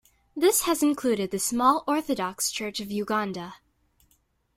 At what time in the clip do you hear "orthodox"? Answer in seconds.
1.87-2.49